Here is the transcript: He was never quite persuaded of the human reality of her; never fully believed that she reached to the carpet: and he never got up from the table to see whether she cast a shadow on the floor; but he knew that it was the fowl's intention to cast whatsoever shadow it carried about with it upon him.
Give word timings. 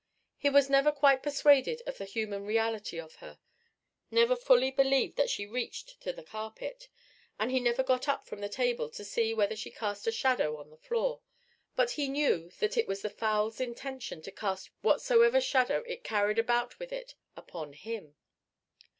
He 0.35 0.49
was 0.49 0.67
never 0.67 0.91
quite 0.91 1.21
persuaded 1.21 1.83
of 1.85 1.99
the 1.99 2.05
human 2.05 2.43
reality 2.43 2.99
of 2.99 3.17
her; 3.17 3.37
never 4.09 4.35
fully 4.35 4.71
believed 4.71 5.15
that 5.17 5.29
she 5.29 5.45
reached 5.45 6.01
to 6.01 6.11
the 6.11 6.23
carpet: 6.23 6.89
and 7.39 7.51
he 7.51 7.59
never 7.59 7.83
got 7.83 8.07
up 8.07 8.25
from 8.25 8.39
the 8.41 8.49
table 8.49 8.89
to 8.89 9.03
see 9.03 9.31
whether 9.31 9.55
she 9.55 9.69
cast 9.69 10.07
a 10.07 10.11
shadow 10.11 10.57
on 10.57 10.71
the 10.71 10.77
floor; 10.77 11.21
but 11.75 11.91
he 11.91 12.09
knew 12.09 12.49
that 12.57 12.77
it 12.77 12.87
was 12.87 13.03
the 13.03 13.11
fowl's 13.11 13.59
intention 13.61 14.23
to 14.23 14.31
cast 14.31 14.71
whatsoever 14.81 15.39
shadow 15.39 15.83
it 15.85 16.03
carried 16.03 16.39
about 16.39 16.79
with 16.79 16.91
it 16.91 17.13
upon 17.37 17.73
him. 17.73 18.15